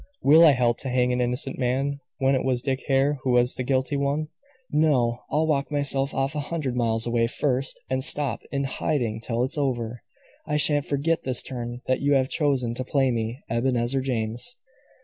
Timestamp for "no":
4.71-5.19